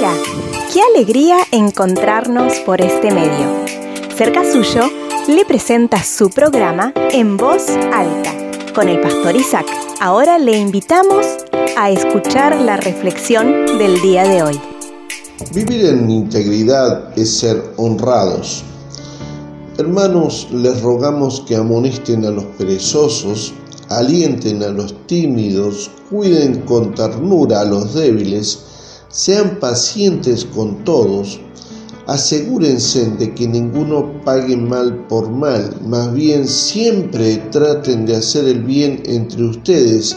[0.00, 0.16] Hola,
[0.72, 3.66] qué alegría encontrarnos por este medio.
[4.16, 4.88] Cerca suyo
[5.28, 8.32] le presenta su programa en voz alta
[8.74, 9.66] con el pastor Isaac.
[10.00, 11.26] Ahora le invitamos
[11.76, 14.60] a escuchar la reflexión del día de hoy.
[15.52, 18.64] Vivir en integridad es ser honrados.
[19.76, 23.52] Hermanos, les rogamos que amonesten a los perezosos,
[23.90, 28.69] alienten a los tímidos, cuiden con ternura a los débiles,
[29.10, 31.40] sean pacientes con todos,
[32.06, 38.62] asegúrense de que ninguno pague mal por mal, más bien siempre traten de hacer el
[38.62, 40.16] bien entre ustedes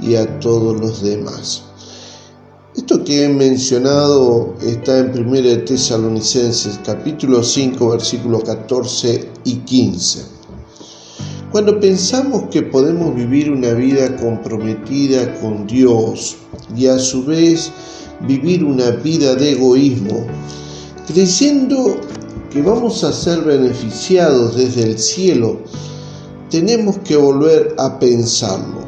[0.00, 1.62] y a todos los demás.
[2.76, 10.36] Esto que he mencionado está en 1 Tesalonicenses capítulo 5 versículos 14 y 15.
[11.50, 16.36] Cuando pensamos que podemos vivir una vida comprometida con Dios
[16.76, 17.72] y a su vez
[18.20, 20.26] vivir una vida de egoísmo,
[21.06, 22.00] creyendo
[22.50, 25.58] que vamos a ser beneficiados desde el cielo,
[26.50, 28.86] tenemos que volver a pensarlo.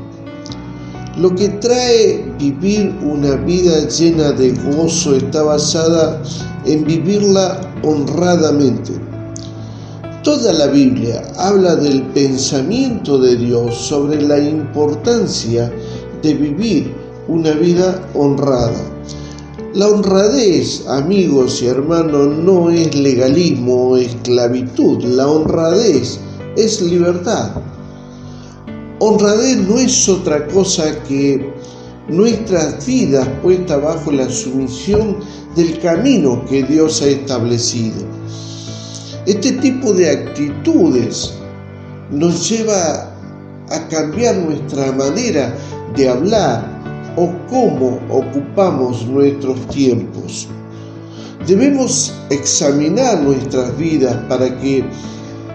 [1.19, 6.23] Lo que trae vivir una vida llena de gozo está basada
[6.65, 8.93] en vivirla honradamente.
[10.23, 15.73] Toda la Biblia habla del pensamiento de Dios sobre la importancia
[16.23, 16.93] de vivir
[17.27, 18.81] una vida honrada.
[19.75, 25.05] La honradez, amigos y hermanos, no es legalismo o esclavitud.
[25.05, 26.19] La honradez
[26.57, 27.51] es libertad.
[28.99, 31.53] Honradez no es otra cosa que
[32.09, 35.19] nuestras vidas puestas bajo la sumisión
[35.55, 38.07] del camino que Dios ha establecido.
[39.27, 41.35] Este tipo de actitudes
[42.11, 43.15] nos lleva
[43.69, 45.55] a cambiar nuestra manera
[45.95, 46.78] de hablar
[47.19, 50.47] o cómo ocupamos nuestros tiempos.
[51.49, 54.85] Debemos examinar nuestras vidas para que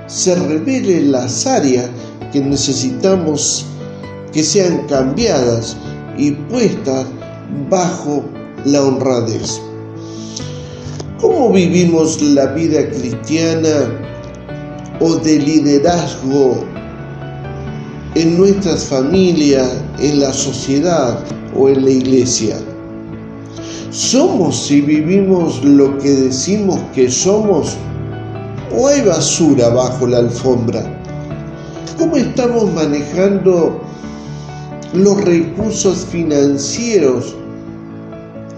[0.08, 1.90] se revelen las áreas
[2.34, 3.66] que necesitamos
[4.34, 5.78] que sean cambiadas
[6.18, 7.06] y puestas
[7.70, 8.26] bajo
[8.66, 9.62] la honradez.
[11.22, 13.90] ¿Cómo vivimos la vida cristiana
[15.00, 16.66] o de liderazgo
[18.16, 21.20] en nuestras familias, en la sociedad
[21.56, 22.58] o en la iglesia?
[23.90, 27.76] ¿Somos y vivimos lo que decimos que somos
[28.76, 30.84] o hay basura bajo la alfombra?
[31.98, 33.80] ¿Cómo estamos manejando
[34.94, 37.36] los recursos financieros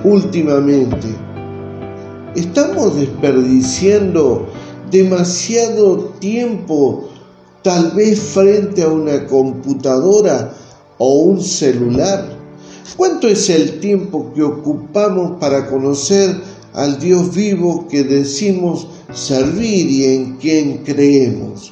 [0.03, 1.07] últimamente?
[2.35, 4.47] ¿Estamos desperdiciando
[4.91, 7.09] demasiado tiempo
[7.65, 10.53] tal vez frente a una computadora
[10.99, 12.37] o un celular?
[12.95, 16.39] ¿Cuánto es el tiempo que ocupamos para conocer
[16.73, 21.71] al Dios vivo que decimos servir y en quien creemos?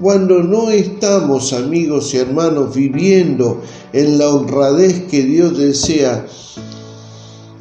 [0.00, 3.62] cuando no estamos, amigos y hermanos, viviendo
[3.92, 6.26] en la honradez que Dios desea,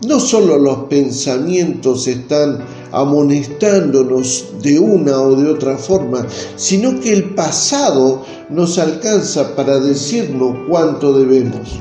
[0.07, 2.59] no solo los pensamientos están
[2.91, 6.25] amonestándonos de una o de otra forma,
[6.55, 11.79] sino que el pasado nos alcanza para decirnos cuánto debemos.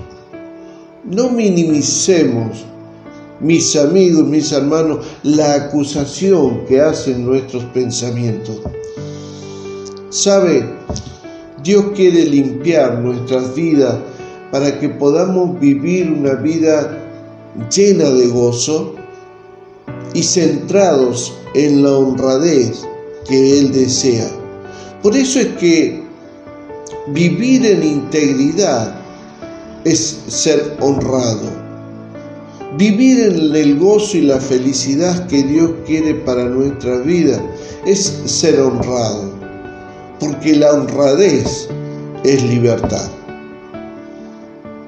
[1.05, 2.65] No minimicemos,
[3.41, 8.61] mis amigos, mis hermanos, la acusación que hacen nuestros pensamientos.
[10.11, 10.69] Sabe,
[11.63, 13.97] Dios quiere limpiar nuestras vidas
[14.53, 17.10] para que podamos vivir una vida
[17.75, 18.95] llena de gozo
[20.15, 22.83] y centrados en la honradez
[23.29, 24.29] que Él desea.
[25.03, 26.03] Por eso es que
[27.09, 29.01] vivir en integridad
[29.85, 31.61] es ser honrado.
[32.77, 37.43] Vivir en el gozo y la felicidad que Dios quiere para nuestra vida
[37.85, 39.41] es ser honrado
[40.21, 41.69] porque la honradez
[42.25, 43.09] es libertad.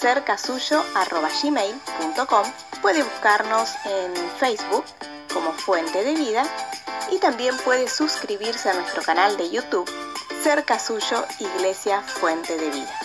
[0.00, 2.44] cercasuyo.gmail.com
[2.82, 4.84] Puede buscarnos en Facebook
[5.32, 6.44] como Fuente de Vida
[7.10, 9.90] y también puede suscribirse a nuestro canal de YouTube
[10.42, 12.98] Cerca Suyo Iglesia Fuente de Vida.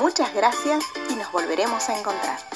[0.00, 2.47] Muchas gracias y nos volveremos a encontrar.